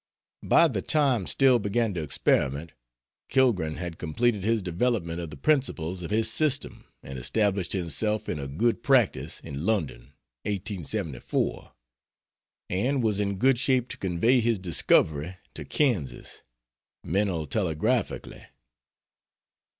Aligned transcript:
By 0.41 0.67
the 0.67 0.81
time 0.81 1.27
Still 1.27 1.59
began 1.59 1.93
to 1.93 2.01
experiment, 2.01 2.71
Kellgren 3.29 3.75
had 3.75 3.99
completed 3.99 4.43
his 4.43 4.63
development 4.63 5.19
of 5.21 5.29
the 5.29 5.37
principles 5.37 6.01
of 6.01 6.09
his 6.09 6.27
system 6.27 6.85
and 7.03 7.19
established 7.19 7.73
himself 7.73 8.27
in 8.27 8.39
a 8.39 8.47
good 8.47 8.81
practice 8.81 9.39
in 9.41 9.63
London 9.63 10.15
1874 10.45 11.73
and 12.71 13.03
was 13.03 13.19
in 13.19 13.37
good 13.37 13.59
shape 13.59 13.89
to 13.89 13.97
convey 13.97 14.39
his 14.41 14.57
discovery 14.57 15.37
to 15.53 15.63
Kansas, 15.65 16.41
Mental 17.03 17.45
Telegraphically. 17.45 18.47